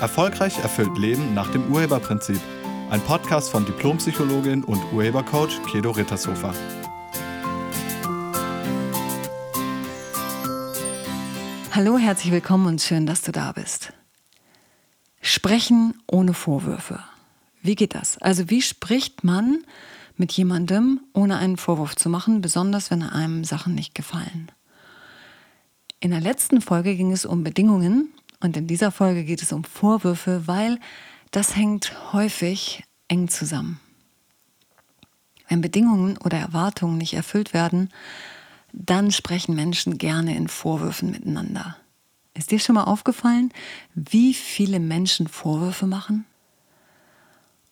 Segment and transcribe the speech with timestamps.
[0.00, 2.40] Erfolgreich erfüllt Leben nach dem Urheberprinzip.
[2.88, 6.54] Ein Podcast von Diplompsychologin und Urhebercoach Kedo Rittershofer.
[11.72, 13.92] Hallo, herzlich willkommen und schön, dass du da bist.
[15.20, 17.00] Sprechen ohne Vorwürfe.
[17.60, 18.16] Wie geht das?
[18.22, 19.64] Also wie spricht man
[20.16, 24.50] mit jemandem, ohne einen Vorwurf zu machen, besonders wenn einem Sachen nicht gefallen?
[26.00, 29.64] In der letzten Folge ging es um Bedingungen und in dieser Folge geht es um
[29.64, 30.78] Vorwürfe, weil
[31.30, 33.80] das hängt häufig eng zusammen.
[35.48, 37.90] Wenn Bedingungen oder Erwartungen nicht erfüllt werden,
[38.72, 41.76] dann sprechen Menschen gerne in Vorwürfen miteinander.
[42.34, 43.52] Ist dir schon mal aufgefallen,
[43.94, 46.24] wie viele Menschen Vorwürfe machen?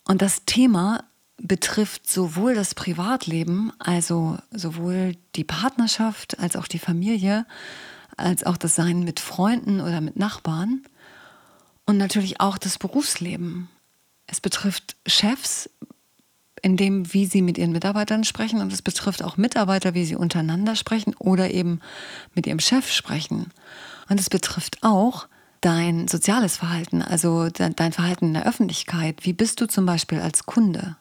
[0.05, 1.03] Und das Thema
[1.37, 7.45] betrifft sowohl das Privatleben, also sowohl die Partnerschaft als auch die Familie,
[8.19, 10.83] als auch das Sein mit Freunden oder mit Nachbarn
[11.85, 13.69] und natürlich auch das Berufsleben.
[14.27, 15.69] Es betrifft Chefs,
[16.61, 20.15] in dem, wie sie mit ihren Mitarbeitern sprechen und es betrifft auch Mitarbeiter, wie sie
[20.15, 21.79] untereinander sprechen oder eben
[22.35, 23.51] mit ihrem Chef sprechen.
[24.09, 25.27] Und es betrifft auch
[25.61, 29.25] dein soziales Verhalten, also dein Verhalten in der Öffentlichkeit.
[29.25, 30.97] Wie bist du zum Beispiel als Kunde?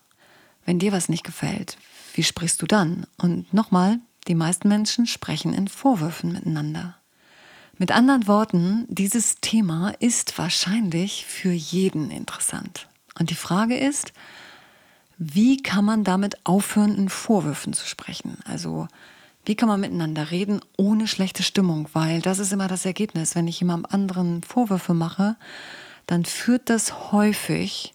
[0.64, 1.78] Wenn dir was nicht gefällt,
[2.14, 3.06] wie sprichst du dann?
[3.16, 6.96] Und nochmal, die meisten Menschen sprechen in Vorwürfen miteinander.
[7.80, 12.88] Mit anderen Worten, dieses Thema ist wahrscheinlich für jeden interessant.
[13.16, 14.12] Und die Frage ist,
[15.16, 18.38] wie kann man damit aufhören, in Vorwürfen zu sprechen?
[18.44, 18.88] Also
[19.44, 21.88] wie kann man miteinander reden ohne schlechte Stimmung?
[21.92, 23.36] Weil das ist immer das Ergebnis.
[23.36, 25.36] Wenn ich jemandem anderen Vorwürfe mache,
[26.06, 27.94] dann führt das häufig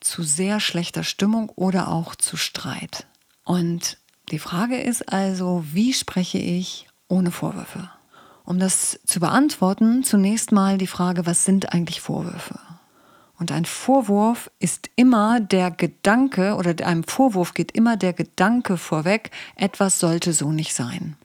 [0.00, 3.06] zu sehr schlechter Stimmung oder auch zu Streit.
[3.44, 3.98] Und
[4.30, 7.90] die Frage ist also, wie spreche ich ohne Vorwürfe?
[8.48, 12.58] Um das zu beantworten, zunächst mal die Frage, was sind eigentlich Vorwürfe?
[13.38, 19.32] Und ein Vorwurf ist immer der Gedanke oder einem Vorwurf geht immer der Gedanke vorweg,
[19.54, 21.18] etwas sollte so nicht sein.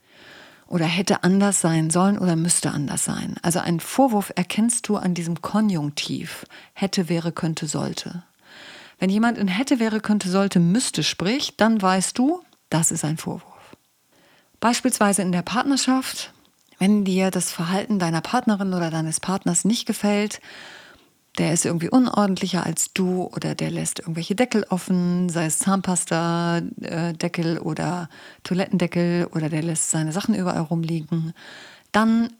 [0.67, 3.37] Oder hätte anders sein sollen oder müsste anders sein.
[3.41, 6.45] Also einen Vorwurf erkennst du an diesem Konjunktiv.
[6.73, 8.23] Hätte, wäre, könnte, sollte.
[8.99, 13.15] Wenn jemand in hätte, wäre, könnte, sollte, müsste spricht, dann weißt du, das ist ein
[13.15, 13.77] Vorwurf.
[14.59, 16.33] Beispielsweise in der Partnerschaft
[16.79, 20.41] wenn dir das Verhalten deiner Partnerin oder deines Partners nicht gefällt,
[21.37, 27.57] der ist irgendwie unordentlicher als du oder der lässt irgendwelche Deckel offen, sei es Zahnpasta-Deckel
[27.57, 28.09] oder
[28.43, 31.33] Toilettendeckel oder der lässt seine Sachen überall rumliegen,
[31.91, 32.33] dann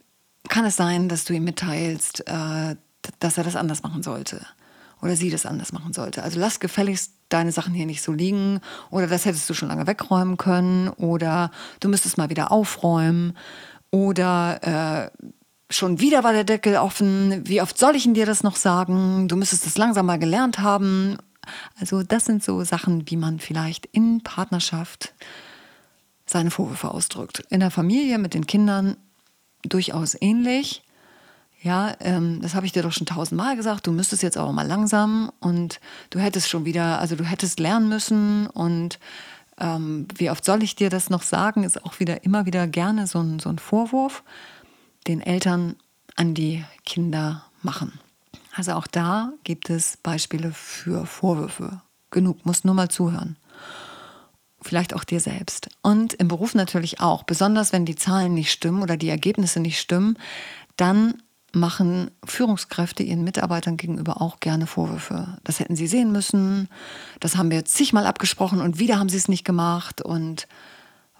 [0.48, 2.76] kann es sein, dass du ihm mitteilst, äh,
[3.18, 4.46] dass er das anders machen sollte
[5.02, 6.22] oder sie das anders machen sollte.
[6.22, 9.86] Also lass gefälligst deine Sachen hier nicht so liegen oder das hättest du schon lange
[9.86, 11.50] wegräumen können oder
[11.80, 13.36] du müsstest mal wieder aufräumen.
[13.94, 15.26] Oder äh,
[15.70, 17.46] schon wieder war der Deckel offen.
[17.46, 19.28] Wie oft soll ich dir das noch sagen?
[19.28, 21.16] Du müsstest es langsam mal gelernt haben.
[21.78, 25.14] Also das sind so Sachen, wie man vielleicht in Partnerschaft
[26.26, 27.44] seine Vorwürfe ausdrückt.
[27.50, 28.96] In der Familie mit den Kindern
[29.62, 30.82] durchaus ähnlich.
[31.62, 33.86] Ja, ähm, das habe ich dir doch schon tausendmal gesagt.
[33.86, 35.78] Du müsstest jetzt auch mal langsam und
[36.10, 38.98] du hättest schon wieder, also du hättest lernen müssen und
[39.58, 43.06] ähm, wie oft soll ich dir das noch sagen, ist auch wieder immer wieder gerne
[43.06, 44.22] so ein, so ein Vorwurf,
[45.06, 45.76] den Eltern
[46.16, 47.98] an die Kinder machen.
[48.54, 51.80] Also auch da gibt es Beispiele für Vorwürfe.
[52.10, 53.36] Genug, musst nur mal zuhören.
[54.62, 55.68] Vielleicht auch dir selbst.
[55.82, 57.24] Und im Beruf natürlich auch.
[57.24, 60.16] Besonders wenn die Zahlen nicht stimmen oder die Ergebnisse nicht stimmen,
[60.76, 61.22] dann
[61.54, 65.38] machen Führungskräfte ihren Mitarbeitern gegenüber auch gerne Vorwürfe.
[65.44, 66.68] Das hätten sie sehen müssen,
[67.20, 70.46] das haben wir zigmal abgesprochen und wieder haben sie es nicht gemacht und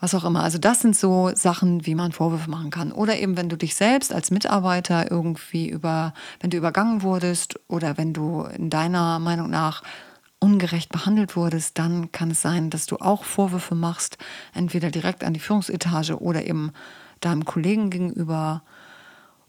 [0.00, 0.43] was auch immer.
[0.43, 2.93] Also das sind so Sachen, wie man Vorwürfe machen kann.
[2.93, 7.97] Oder eben, wenn du dich selbst als Mitarbeiter irgendwie über, wenn du übergangen wurdest oder
[7.97, 9.83] wenn du in deiner Meinung nach
[10.41, 14.19] ungerecht behandelt wurdest, dann kann es sein, dass du auch Vorwürfe machst,
[14.53, 16.73] entweder direkt an die Führungsetage oder eben
[17.20, 18.62] deinem Kollegen gegenüber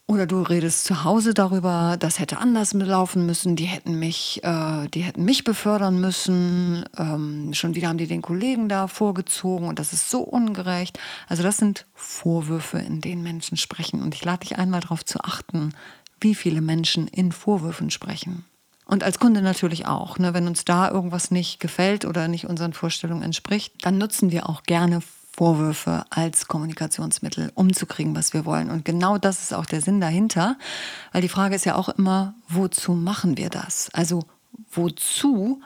[0.07, 4.87] oder du redest zu Hause darüber, das hätte anders laufen müssen, die hätten mich, äh,
[4.89, 9.79] die hätten mich befördern müssen, ähm, schon wieder haben die den Kollegen da vorgezogen und
[9.79, 10.99] das ist so ungerecht.
[11.27, 14.03] Also das sind Vorwürfe, in denen Menschen sprechen.
[14.03, 15.73] Und ich lade dich einmal darauf zu achten,
[16.21, 18.45] wie viele Menschen in Vorwürfen sprechen.
[18.85, 20.19] Und als Kunde natürlich auch.
[20.19, 20.35] Ne?
[20.35, 24.61] Wenn uns da irgendwas nicht gefällt oder nicht unseren Vorstellungen entspricht, dann nutzen wir auch
[24.63, 25.01] gerne
[25.35, 28.69] Vorwürfe als Kommunikationsmittel umzukriegen, was wir wollen.
[28.69, 30.57] Und genau das ist auch der Sinn dahinter,
[31.11, 33.89] weil die Frage ist ja auch immer, wozu machen wir das?
[33.91, 34.23] Also
[34.71, 35.61] wozu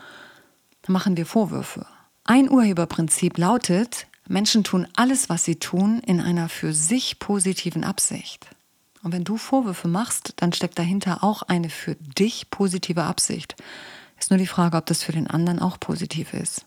[0.88, 1.86] machen wir Vorwürfe?
[2.24, 8.48] Ein Urheberprinzip lautet, Menschen tun alles, was sie tun, in einer für sich positiven Absicht.
[9.04, 13.56] Und wenn du Vorwürfe machst, dann steckt dahinter auch eine für dich positive Absicht.
[14.20, 16.66] Ist nur die Frage, ob das für den anderen auch positiv ist.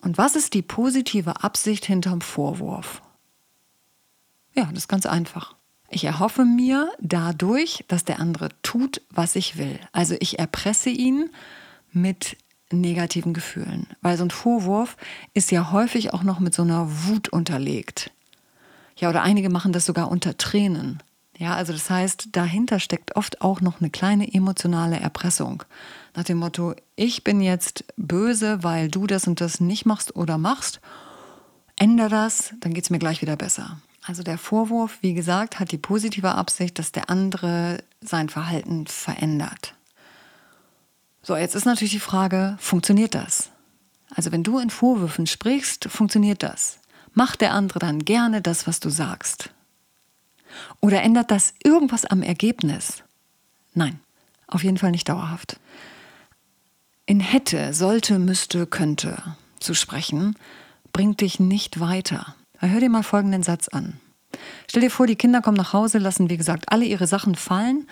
[0.00, 3.02] Und was ist die positive Absicht hinterm Vorwurf?
[4.54, 5.54] Ja, das ist ganz einfach.
[5.88, 9.78] Ich erhoffe mir dadurch, dass der andere tut, was ich will.
[9.92, 11.30] Also ich erpresse ihn
[11.92, 12.36] mit
[12.72, 13.86] negativen Gefühlen.
[14.02, 14.96] Weil so ein Vorwurf
[15.34, 18.10] ist ja häufig auch noch mit so einer Wut unterlegt.
[18.96, 21.02] Ja, oder einige machen das sogar unter Tränen.
[21.38, 25.64] Ja, also das heißt, dahinter steckt oft auch noch eine kleine emotionale Erpressung.
[26.16, 30.38] Nach dem Motto, ich bin jetzt böse, weil du das und das nicht machst oder
[30.38, 30.80] machst.
[31.76, 33.78] Änder das, dann geht es mir gleich wieder besser.
[34.02, 39.74] Also der Vorwurf, wie gesagt, hat die positive Absicht, dass der andere sein Verhalten verändert.
[41.22, 43.50] So, jetzt ist natürlich die Frage, funktioniert das?
[44.14, 46.78] Also wenn du in Vorwürfen sprichst, funktioniert das?
[47.12, 49.50] Macht der andere dann gerne das, was du sagst?
[50.80, 53.02] Oder ändert das irgendwas am Ergebnis?
[53.74, 54.00] Nein,
[54.46, 55.58] auf jeden Fall nicht dauerhaft.
[57.06, 59.22] In hätte, sollte, müsste, könnte
[59.60, 60.36] zu sprechen,
[60.92, 62.34] bringt dich nicht weiter.
[62.58, 64.00] Hör dir mal folgenden Satz an.
[64.68, 67.86] Stell dir vor, die Kinder kommen nach Hause, lassen, wie gesagt, alle ihre Sachen fallen.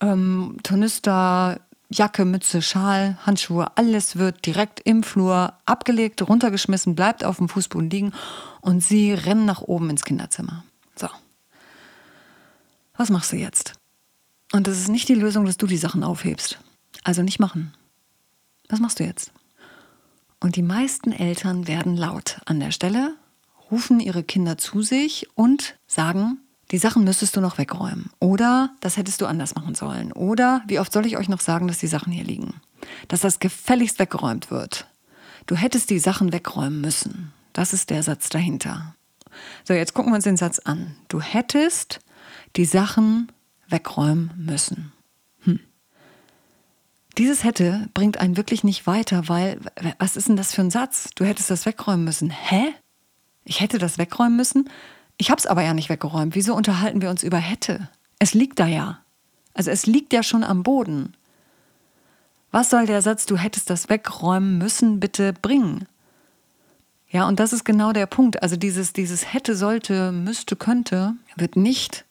[0.00, 1.60] Ähm, Tornister,
[1.90, 7.90] Jacke, Mütze, Schal, Handschuhe, alles wird direkt im Flur abgelegt, runtergeschmissen, bleibt auf dem Fußboden
[7.90, 8.12] liegen
[8.60, 10.64] und sie rennen nach oben ins Kinderzimmer.
[10.96, 11.08] So.
[12.96, 13.74] Was machst du jetzt?
[14.52, 16.58] Und das ist nicht die Lösung, dass du die Sachen aufhebst.
[17.04, 17.72] Also nicht machen.
[18.72, 19.32] Was machst du jetzt?
[20.40, 23.14] Und die meisten Eltern werden laut an der Stelle,
[23.70, 26.38] rufen ihre Kinder zu sich und sagen,
[26.70, 28.08] die Sachen müsstest du noch wegräumen.
[28.18, 30.10] Oder das hättest du anders machen sollen.
[30.12, 32.62] Oder wie oft soll ich euch noch sagen, dass die Sachen hier liegen?
[33.08, 34.86] Dass das gefälligst weggeräumt wird.
[35.44, 37.34] Du hättest die Sachen wegräumen müssen.
[37.52, 38.94] Das ist der Satz dahinter.
[39.64, 40.96] So, jetzt gucken wir uns den Satz an.
[41.08, 42.00] Du hättest
[42.56, 43.30] die Sachen
[43.68, 44.92] wegräumen müssen.
[47.18, 49.60] Dieses hätte bringt einen wirklich nicht weiter, weil
[49.98, 51.10] was ist denn das für ein Satz?
[51.14, 52.30] Du hättest das wegräumen müssen.
[52.30, 52.72] Hä?
[53.44, 54.70] Ich hätte das wegräumen müssen?
[55.18, 56.34] Ich habe es aber ja nicht weggeräumt.
[56.34, 57.88] Wieso unterhalten wir uns über hätte?
[58.18, 59.00] Es liegt da ja.
[59.54, 61.14] Also es liegt ja schon am Boden.
[62.50, 65.86] Was soll der Satz, du hättest das wegräumen müssen, bitte bringen?
[67.10, 68.42] Ja, und das ist genau der Punkt.
[68.42, 72.06] Also dieses, dieses hätte, sollte, müsste, könnte wird nicht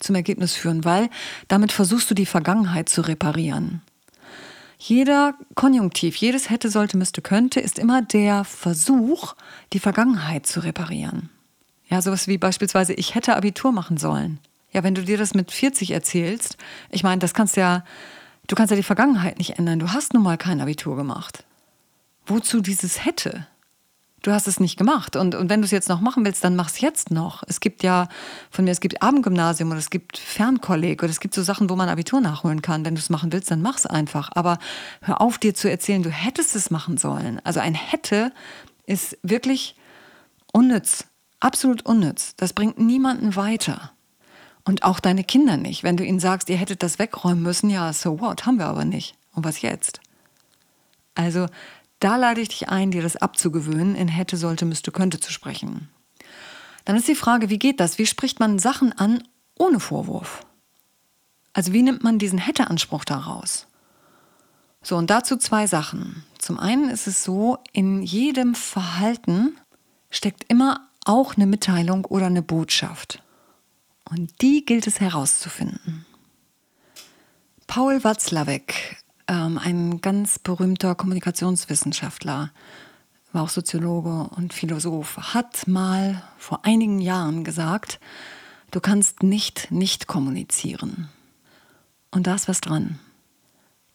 [0.00, 1.10] zum Ergebnis führen, weil
[1.46, 3.82] damit versuchst du die Vergangenheit zu reparieren.
[4.84, 9.36] Jeder Konjunktiv, jedes hätte, sollte, müsste, könnte ist immer der Versuch,
[9.72, 11.30] die Vergangenheit zu reparieren.
[11.88, 14.40] Ja, sowas wie beispielsweise, ich hätte Abitur machen sollen.
[14.72, 16.56] Ja, wenn du dir das mit 40 erzählst,
[16.90, 17.84] ich meine, das kannst ja,
[18.48, 19.78] du kannst ja die Vergangenheit nicht ändern.
[19.78, 21.44] Du hast nun mal kein Abitur gemacht.
[22.26, 23.46] Wozu dieses hätte?
[24.22, 25.16] Du hast es nicht gemacht.
[25.16, 27.42] Und, und wenn du es jetzt noch machen willst, dann mach es jetzt noch.
[27.48, 28.08] Es gibt ja
[28.50, 31.76] von mir, es gibt Abendgymnasium oder es gibt Fernkolleg oder es gibt so Sachen, wo
[31.76, 32.84] man Abitur nachholen kann.
[32.84, 34.30] Wenn du es machen willst, dann mach es einfach.
[34.34, 34.58] Aber
[35.00, 37.40] hör auf, dir zu erzählen, du hättest es machen sollen.
[37.44, 38.32] Also ein hätte
[38.86, 39.74] ist wirklich
[40.52, 41.04] unnütz.
[41.40, 42.36] Absolut unnütz.
[42.36, 43.90] Das bringt niemanden weiter.
[44.64, 45.82] Und auch deine Kinder nicht.
[45.82, 48.84] Wenn du ihnen sagst, ihr hättet das wegräumen müssen, ja, so what, haben wir aber
[48.84, 49.16] nicht.
[49.34, 50.00] Und was jetzt?
[51.16, 51.46] Also,
[52.04, 55.88] da lade ich dich ein, dir das abzugewöhnen, in hätte, sollte, müsste, könnte zu sprechen.
[56.84, 57.98] Dann ist die Frage, wie geht das?
[57.98, 59.22] Wie spricht man Sachen an
[59.56, 60.44] ohne Vorwurf?
[61.52, 63.66] Also wie nimmt man diesen Hätte-Anspruch daraus?
[64.82, 66.24] So, und dazu zwei Sachen.
[66.38, 69.56] Zum einen ist es so, in jedem Verhalten
[70.10, 73.22] steckt immer auch eine Mitteilung oder eine Botschaft.
[74.10, 76.04] Und die gilt es herauszufinden.
[77.68, 82.50] Paul Watzlawick, ähm, ein ganz berühmter Kommunikationswissenschaftler,
[83.32, 87.98] war auch Soziologe und Philosoph, hat mal vor einigen Jahren gesagt,
[88.70, 91.08] du kannst nicht nicht kommunizieren.
[92.10, 92.98] Und da ist was dran.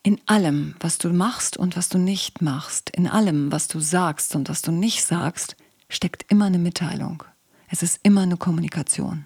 [0.03, 4.35] In allem, was du machst und was du nicht machst, in allem, was du sagst
[4.35, 5.55] und was du nicht sagst,
[5.89, 7.23] steckt immer eine Mitteilung.
[7.69, 9.25] Es ist immer eine Kommunikation.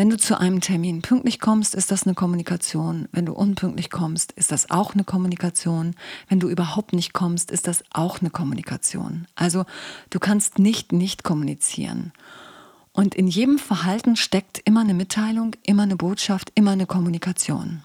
[0.00, 3.06] Wenn du zu einem Termin pünktlich kommst, ist das eine Kommunikation.
[3.12, 5.94] Wenn du unpünktlich kommst, ist das auch eine Kommunikation.
[6.26, 9.26] Wenn du überhaupt nicht kommst, ist das auch eine Kommunikation.
[9.34, 9.66] Also
[10.08, 12.14] du kannst nicht nicht kommunizieren.
[12.92, 17.82] Und in jedem Verhalten steckt immer eine Mitteilung, immer eine Botschaft, immer eine Kommunikation.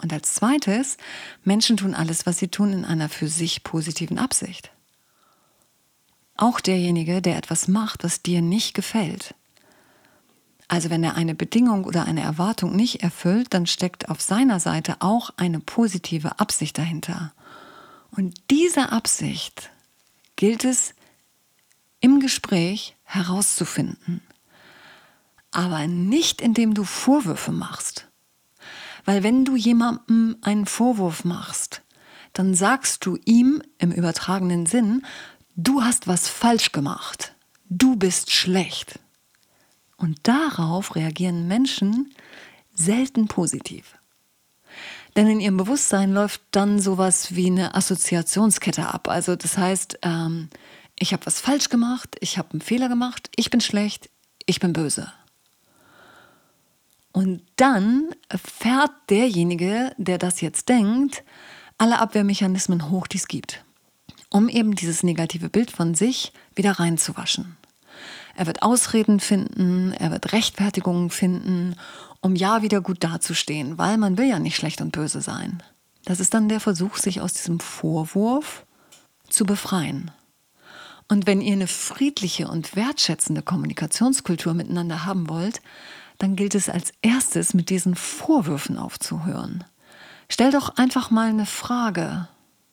[0.00, 0.96] Und als zweites,
[1.44, 4.70] Menschen tun alles, was sie tun, in einer für sich positiven Absicht.
[6.34, 9.34] Auch derjenige, der etwas macht, was dir nicht gefällt.
[10.72, 14.96] Also wenn er eine Bedingung oder eine Erwartung nicht erfüllt, dann steckt auf seiner Seite
[15.00, 17.34] auch eine positive Absicht dahinter.
[18.10, 19.68] Und diese Absicht
[20.34, 20.94] gilt es
[22.00, 24.22] im Gespräch herauszufinden.
[25.50, 28.08] aber nicht indem du Vorwürfe machst.
[29.04, 31.82] Weil wenn du jemandem einen Vorwurf machst,
[32.32, 35.04] dann sagst du ihm im übertragenen Sinn,
[35.54, 37.34] du hast was falsch gemacht,
[37.68, 38.98] du bist schlecht.
[40.02, 42.12] Und darauf reagieren Menschen
[42.74, 43.94] selten positiv.
[45.14, 49.06] Denn in ihrem Bewusstsein läuft dann sowas wie eine Assoziationskette ab.
[49.06, 50.48] Also das heißt, ähm,
[50.98, 54.10] ich habe was falsch gemacht, ich habe einen Fehler gemacht, ich bin schlecht,
[54.44, 55.12] ich bin böse.
[57.12, 61.22] Und dann fährt derjenige, der das jetzt denkt,
[61.78, 63.64] alle Abwehrmechanismen hoch, die es gibt,
[64.30, 67.56] um eben dieses negative Bild von sich wieder reinzuwaschen.
[68.34, 71.76] Er wird Ausreden finden, er wird Rechtfertigungen finden,
[72.20, 75.62] um ja wieder gut dazustehen, weil man will ja nicht schlecht und böse sein.
[76.04, 78.64] Das ist dann der Versuch, sich aus diesem Vorwurf
[79.28, 80.10] zu befreien.
[81.08, 85.60] Und wenn ihr eine friedliche und wertschätzende Kommunikationskultur miteinander haben wollt,
[86.18, 89.64] dann gilt es als erstes mit diesen Vorwürfen aufzuhören.
[90.28, 92.28] Stell doch einfach mal eine Frage.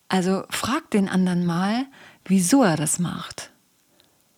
[0.08, 1.86] Also frag den anderen mal,
[2.26, 3.52] wieso er das macht.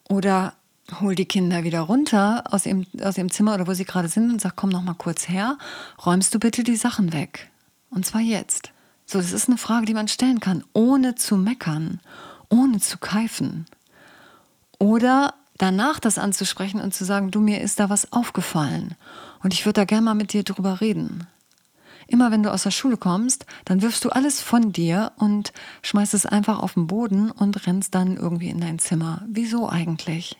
[0.09, 0.53] Oder
[0.99, 4.31] hol die Kinder wieder runter aus ihrem, aus ihrem Zimmer oder wo sie gerade sind
[4.31, 5.57] und sag, komm noch mal kurz her,
[6.05, 7.49] räumst du bitte die Sachen weg.
[7.89, 8.71] Und zwar jetzt.
[9.05, 11.99] So, das ist eine Frage, die man stellen kann, ohne zu meckern,
[12.49, 13.65] ohne zu keifen.
[14.79, 18.95] Oder danach das anzusprechen und zu sagen, du, mir ist da was aufgefallen
[19.43, 21.27] und ich würde da gerne mal mit dir drüber reden.
[22.07, 26.13] Immer wenn du aus der Schule kommst, dann wirfst du alles von dir und schmeißt
[26.13, 29.23] es einfach auf den Boden und rennst dann irgendwie in dein Zimmer.
[29.27, 30.37] Wieso eigentlich?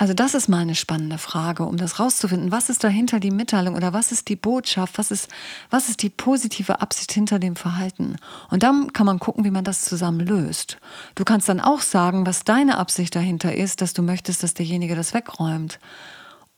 [0.00, 2.50] Also das ist mal eine spannende Frage, um das rauszufinden.
[2.50, 4.96] Was ist dahinter die Mitteilung oder was ist die Botschaft?
[4.96, 5.28] Was ist,
[5.68, 8.16] was ist die positive Absicht hinter dem Verhalten?
[8.48, 10.78] Und dann kann man gucken, wie man das zusammen löst.
[11.16, 14.96] Du kannst dann auch sagen, was deine Absicht dahinter ist, dass du möchtest, dass derjenige
[14.96, 15.78] das wegräumt.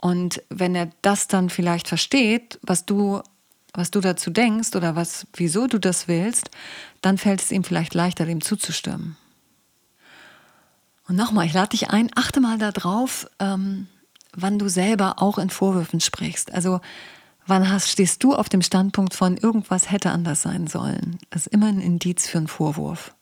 [0.01, 3.23] Und wenn er das dann vielleicht versteht, was du,
[3.75, 6.53] was du dazu denkst oder was, wieso du das willst,
[7.01, 9.17] dann fällt es ihm vielleicht leichter, dem zuzustimmen.
[11.09, 13.89] Und nochmal, ich lade dich ein, achte mal darauf, ähm,
[14.35, 16.53] wann du selber auch in Vorwürfen sprichst.
[16.53, 16.81] Also
[17.47, 21.19] wann hast, stehst du auf dem Standpunkt von irgendwas hätte anders sein sollen.
[21.31, 23.15] Das ist immer ein Indiz für einen Vorwurf.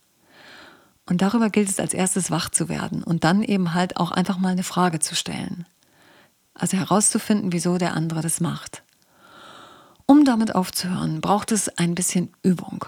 [1.06, 4.38] Und darüber gilt es als erstes wach zu werden und dann eben halt auch einfach
[4.38, 5.66] mal eine Frage zu stellen.
[6.54, 8.84] Also herauszufinden, wieso der andere das macht.
[10.06, 12.84] Um damit aufzuhören, braucht es ein bisschen Übung.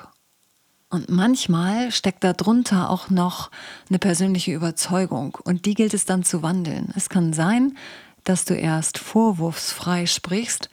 [0.93, 3.51] Und manchmal steckt darunter auch noch
[3.89, 6.93] eine persönliche Überzeugung und die gilt es dann zu wandeln.
[6.95, 7.79] Es kann sein,
[8.25, 10.69] dass du erst vorwurfsfrei sprichst,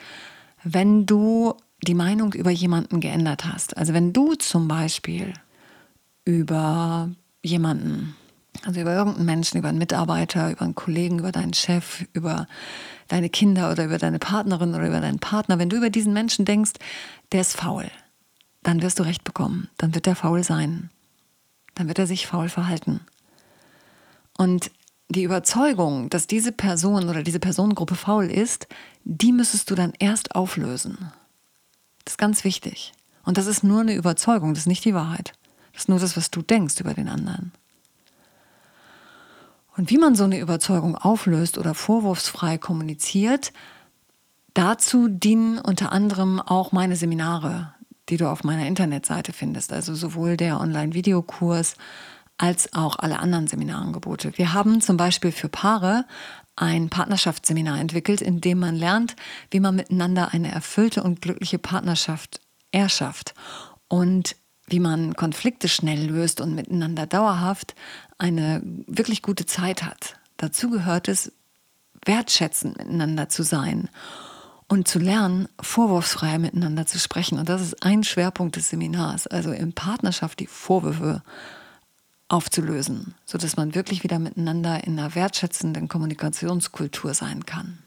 [0.61, 1.53] wenn du
[1.87, 3.77] die Meinung über jemanden geändert hast.
[3.77, 5.31] Also wenn du zum Beispiel
[6.25, 7.09] über
[7.41, 8.13] jemanden,
[8.65, 12.45] also über irgendeinen Menschen, über einen Mitarbeiter, über einen Kollegen, über deinen Chef, über
[13.07, 16.43] deine Kinder oder über deine Partnerin oder über deinen Partner, wenn du über diesen Menschen
[16.43, 16.73] denkst,
[17.31, 17.89] der ist faul,
[18.69, 19.67] dann wirst du recht bekommen.
[19.77, 20.91] Dann wird er faul sein.
[21.73, 23.01] Dann wird er sich faul verhalten.
[24.37, 24.69] Und
[25.09, 28.67] die Überzeugung, dass diese Person oder diese Personengruppe faul ist,
[29.05, 31.11] die müsstest du dann erst auflösen.
[32.05, 32.93] Das ist ganz wichtig.
[33.25, 35.33] Und das ist nur eine Überzeugung, das ist nicht die Wahrheit.
[35.73, 37.51] Das ist nur das, was du denkst über den anderen.
[39.77, 43.51] Und wie man so eine Überzeugung auflöst oder vorwurfsfrei kommuniziert,
[44.53, 47.73] dazu dienen unter anderem auch meine Seminare,
[48.09, 49.73] die du auf meiner Internetseite findest.
[49.73, 51.75] Also sowohl der Online-Videokurs
[52.37, 54.37] als auch alle anderen Seminarangebote.
[54.37, 56.05] Wir haben zum Beispiel für Paare
[56.55, 59.15] ein Partnerschaftsseminar entwickelt, in dem man lernt,
[59.51, 63.33] wie man miteinander eine erfüllte und glückliche Partnerschaft erschafft
[63.87, 64.35] und
[64.67, 67.75] wie man Konflikte schnell löst und miteinander dauerhaft
[68.17, 70.17] eine wirklich gute Zeit hat.
[70.37, 71.31] Dazu gehört es,
[72.05, 73.89] wertschätzend miteinander zu sein
[74.69, 77.39] und zu lernen, vorwurfsfrei miteinander zu sprechen.
[77.39, 81.21] Und das ist ein Schwerpunkt des Seminars, also in Partnerschaft die Vorwürfe
[82.29, 87.79] aufzulösen, sodass man wirklich wieder miteinander in einer wertschätzenden Kommunikationskultur sein kann.